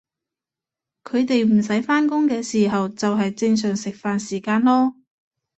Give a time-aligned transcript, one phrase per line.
[1.03, 4.95] 佢哋唔使返工嘅时候就係正常食飯時間囉